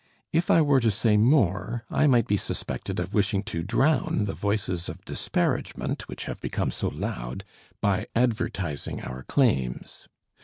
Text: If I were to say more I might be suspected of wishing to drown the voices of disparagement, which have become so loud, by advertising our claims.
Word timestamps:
If 0.33 0.49
I 0.49 0.63
were 0.63 0.79
to 0.79 0.89
say 0.89 1.15
more 1.15 1.85
I 1.91 2.07
might 2.07 2.25
be 2.25 2.35
suspected 2.35 2.99
of 2.99 3.13
wishing 3.13 3.43
to 3.43 3.61
drown 3.61 4.23
the 4.25 4.33
voices 4.33 4.89
of 4.89 5.05
disparagement, 5.05 6.07
which 6.07 6.25
have 6.25 6.41
become 6.41 6.71
so 6.71 6.87
loud, 6.87 7.43
by 7.81 8.07
advertising 8.15 9.03
our 9.03 9.21
claims. 9.21 10.07